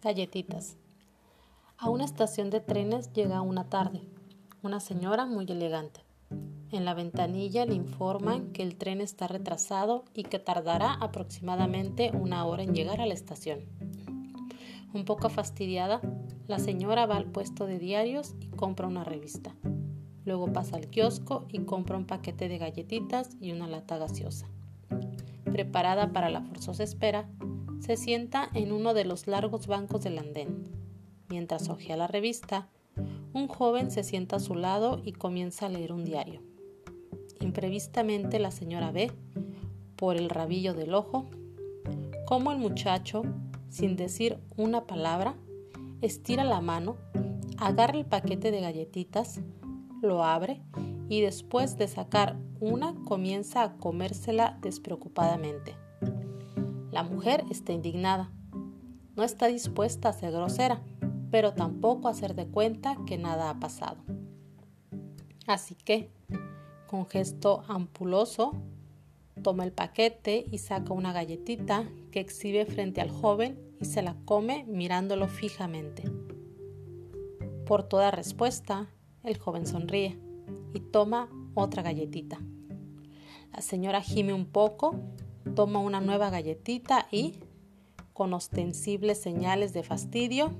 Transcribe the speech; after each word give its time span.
Galletitas. 0.00 0.76
A 1.76 1.90
una 1.90 2.04
estación 2.04 2.50
de 2.50 2.60
trenes 2.60 3.12
llega 3.14 3.40
una 3.40 3.68
tarde. 3.68 4.02
Una 4.62 4.78
señora 4.78 5.26
muy 5.26 5.44
elegante. 5.48 6.02
En 6.70 6.84
la 6.84 6.94
ventanilla 6.94 7.66
le 7.66 7.74
informan 7.74 8.52
que 8.52 8.62
el 8.62 8.76
tren 8.76 9.00
está 9.00 9.26
retrasado 9.26 10.04
y 10.14 10.22
que 10.22 10.38
tardará 10.38 10.92
aproximadamente 10.92 12.12
una 12.14 12.44
hora 12.46 12.62
en 12.62 12.74
llegar 12.74 13.00
a 13.00 13.06
la 13.06 13.14
estación. 13.14 13.64
Un 14.94 15.04
poco 15.04 15.30
fastidiada, 15.30 16.00
la 16.46 16.60
señora 16.60 17.06
va 17.06 17.16
al 17.16 17.26
puesto 17.26 17.66
de 17.66 17.80
diarios 17.80 18.36
y 18.38 18.46
compra 18.46 18.86
una 18.86 19.02
revista. 19.02 19.56
Luego 20.24 20.52
pasa 20.52 20.76
al 20.76 20.86
kiosco 20.90 21.48
y 21.50 21.64
compra 21.64 21.96
un 21.96 22.06
paquete 22.06 22.48
de 22.48 22.58
galletitas 22.58 23.36
y 23.40 23.50
una 23.50 23.66
lata 23.66 23.98
gaseosa. 23.98 24.46
Preparada 25.44 26.12
para 26.12 26.30
la 26.30 26.42
forzosa 26.42 26.84
espera, 26.84 27.28
se 27.80 27.96
sienta 27.96 28.48
en 28.54 28.72
uno 28.72 28.94
de 28.94 29.04
los 29.04 29.26
largos 29.26 29.66
bancos 29.66 30.02
del 30.02 30.18
andén. 30.18 30.64
Mientras 31.28 31.68
hojea 31.68 31.96
la 31.96 32.06
revista, 32.06 32.68
un 33.32 33.48
joven 33.48 33.90
se 33.90 34.02
sienta 34.02 34.36
a 34.36 34.40
su 34.40 34.54
lado 34.54 35.00
y 35.04 35.12
comienza 35.12 35.66
a 35.66 35.68
leer 35.68 35.92
un 35.92 36.04
diario. 36.04 36.42
Imprevistamente 37.40 38.38
la 38.38 38.50
señora 38.50 38.90
ve, 38.90 39.12
por 39.96 40.16
el 40.16 40.30
rabillo 40.30 40.74
del 40.74 40.94
ojo, 40.94 41.26
cómo 42.26 42.52
el 42.52 42.58
muchacho, 42.58 43.22
sin 43.68 43.96
decir 43.96 44.38
una 44.56 44.86
palabra, 44.86 45.34
estira 46.00 46.44
la 46.44 46.60
mano, 46.60 46.96
agarra 47.58 47.98
el 47.98 48.06
paquete 48.06 48.50
de 48.50 48.60
galletitas, 48.60 49.40
lo 50.02 50.24
abre 50.24 50.62
y 51.08 51.20
después 51.20 51.76
de 51.76 51.88
sacar 51.88 52.36
una 52.60 52.94
comienza 53.04 53.62
a 53.62 53.76
comérsela 53.76 54.58
despreocupadamente. 54.62 55.87
La 56.90 57.02
mujer 57.02 57.44
está 57.50 57.72
indignada. 57.72 58.30
No 59.14 59.22
está 59.22 59.46
dispuesta 59.46 60.08
a 60.08 60.12
ser 60.12 60.32
grosera, 60.32 60.80
pero 61.30 61.52
tampoco 61.52 62.08
a 62.08 62.12
hacer 62.12 62.34
de 62.34 62.46
cuenta 62.46 62.96
que 63.06 63.18
nada 63.18 63.50
ha 63.50 63.60
pasado. 63.60 63.98
Así 65.46 65.74
que, 65.74 66.10
con 66.86 67.06
gesto 67.06 67.62
ampuloso, 67.68 68.52
toma 69.42 69.64
el 69.64 69.72
paquete 69.72 70.46
y 70.50 70.58
saca 70.58 70.92
una 70.92 71.12
galletita 71.12 71.88
que 72.10 72.20
exhibe 72.20 72.64
frente 72.64 73.00
al 73.00 73.10
joven 73.10 73.58
y 73.80 73.84
se 73.84 74.02
la 74.02 74.16
come 74.24 74.64
mirándolo 74.66 75.28
fijamente. 75.28 76.04
Por 77.66 77.82
toda 77.82 78.10
respuesta, 78.10 78.88
el 79.24 79.36
joven 79.36 79.66
sonríe 79.66 80.18
y 80.72 80.80
toma 80.80 81.28
otra 81.54 81.82
galletita. 81.82 82.38
La 83.52 83.60
señora 83.60 84.00
gime 84.00 84.32
un 84.32 84.46
poco 84.46 84.94
toma 85.54 85.80
una 85.80 86.00
nueva 86.00 86.30
galletita 86.30 87.06
y, 87.10 87.40
con 88.12 88.32
ostensibles 88.34 89.20
señales 89.20 89.72
de 89.72 89.82
fastidio, 89.82 90.52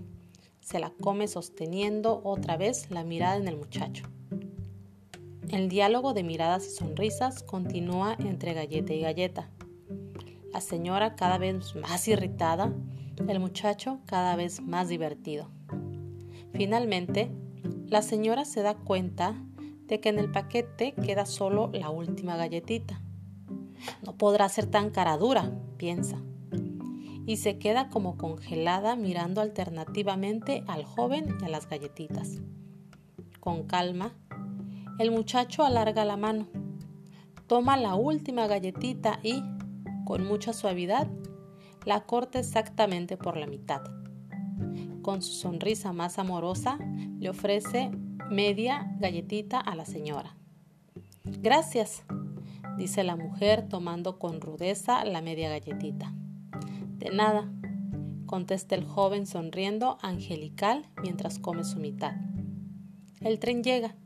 se 0.61 0.79
la 0.79 0.91
come 1.01 1.29
sosteniendo 1.29 2.21
otra 2.25 2.57
vez 2.57 2.91
la 2.91 3.05
mirada 3.05 3.37
en 3.37 3.49
el 3.49 3.57
muchacho. 3.57 4.05
El 5.49 5.71
diálogo 5.71 6.13
de 6.13 6.23
miradas 6.23 6.67
y 6.67 6.71
sonrisas 6.71 7.43
continúa 7.43 8.17
entre 8.19 8.53
galleta 8.53 8.93
y 8.93 9.01
galleta. 9.01 9.51
La 10.53 10.61
señora 10.61 11.17
cada 11.17 11.39
vez 11.39 11.75
más 11.75 12.07
irritada, 12.07 12.73
el 13.27 13.41
muchacho 13.41 14.01
cada 14.05 14.37
vez 14.37 14.61
más 14.61 14.89
divertido. 14.89 15.49
Finalmente, 16.53 17.31
la 17.87 18.03
señora 18.03 18.45
se 18.45 18.63
da 18.63 18.75
cuenta 18.75 19.43
de 19.87 20.01
que 20.01 20.11
en 20.11 20.19
el 20.19 20.31
paquete 20.31 20.93
queda 20.93 21.25
solo 21.25 21.71
la 21.73 21.89
última 21.89 22.37
galletita. 22.37 23.01
No 24.05 24.17
podrá 24.17 24.49
ser 24.49 24.67
tan 24.67 24.91
cara 24.91 25.17
dura, 25.17 25.53
piensa. 25.77 26.19
Y 27.27 27.37
se 27.37 27.59
queda 27.59 27.89
como 27.91 28.17
congelada 28.17 28.97
mirando 28.97 29.41
alternativamente 29.41 30.65
al 30.67 30.85
joven 30.85 31.37
y 31.41 31.45
a 31.45 31.49
las 31.49 31.69
galletitas. 31.69 32.39
Con 33.41 33.65
calma, 33.65 34.13
el 34.99 35.11
muchacho 35.11 35.65
alarga 35.65 36.05
la 36.05 36.17
mano, 36.17 36.49
toma 37.47 37.77
la 37.77 37.95
última 37.95 38.47
galletita 38.47 39.21
y, 39.23 39.43
con 40.05 40.27
mucha 40.27 40.53
suavidad, 40.53 41.09
la 41.85 42.01
corta 42.01 42.39
exactamente 42.39 43.17
por 43.17 43.37
la 43.37 43.47
mitad. 43.47 43.83
Con 45.03 45.23
su 45.23 45.33
sonrisa 45.33 45.93
más 45.93 46.19
amorosa, 46.19 46.79
le 47.19 47.31
ofrece 47.31 47.91
media 48.31 48.95
galletita 48.99 49.59
a 49.59 49.75
la 49.75 49.87
señora. 49.87 50.37
Gracias, 51.25 52.05
dice 52.79 53.03
la 53.03 53.17
mujer 53.17 53.69
tomando 53.69 54.19
con 54.19 54.41
rudeza 54.41 55.05
la 55.05 55.21
media 55.21 55.51
galletita. 55.51 56.15
De 56.97 57.11
nada, 57.11 57.51
contesta 58.25 58.77
el 58.77 58.85
joven 58.85 59.27
sonriendo 59.27 59.99
angelical 60.01 60.87
mientras 61.03 61.39
come 61.39 61.65
su 61.65 61.79
mitad. 61.81 62.15
El 63.21 63.41
tren 63.41 63.65
llega. 63.65 63.97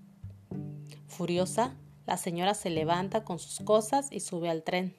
Furiosa, 1.07 1.77
la 2.07 2.17
señora 2.17 2.55
se 2.55 2.71
levanta 2.71 3.25
con 3.25 3.39
sus 3.39 3.65
cosas 3.65 4.09
y 4.11 4.21
sube 4.21 4.49
al 4.49 4.63
tren. 4.63 4.95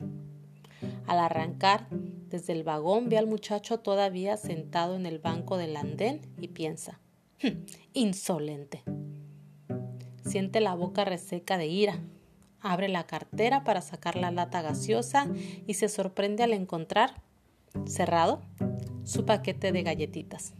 Al 1.07 1.17
arrancar, 1.19 1.88
desde 1.89 2.53
el 2.53 2.63
vagón 2.63 3.09
ve 3.09 3.17
al 3.17 3.28
muchacho 3.28 3.79
todavía 3.79 4.38
sentado 4.38 4.95
en 4.95 5.06
el 5.06 5.19
banco 5.19 5.57
del 5.57 5.75
andén 5.75 6.22
y 6.39 6.50
piensa, 6.50 7.00
hm, 7.41 7.66
insolente. 7.94 8.83
Siente 10.25 10.62
la 10.62 10.75
boca 10.75 11.06
reseca 11.06 11.57
de 11.57 11.67
ira, 11.67 12.00
abre 12.63 12.88
la 12.88 13.06
cartera 13.06 13.63
para 13.63 13.81
sacar 13.81 14.16
la 14.16 14.31
lata 14.31 14.62
gaseosa 14.62 15.28
y 15.68 15.75
se 15.75 15.90
sorprende 15.90 16.44
al 16.44 16.53
encontrar, 16.53 17.22
cerrado, 17.85 18.41
su 19.03 19.25
paquete 19.25 19.72
de 19.72 19.84
galletitas, 19.84 20.53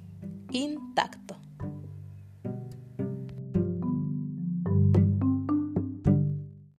intacto. 0.52 1.43